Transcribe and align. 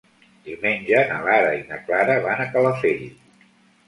Diumenge 0.45 1.03
na 1.11 1.19
Lara 1.27 1.51
i 1.57 1.59
na 1.67 1.77
Clara 1.89 2.15
van 2.23 2.41
a 2.47 2.47
Calafell. 2.57 3.05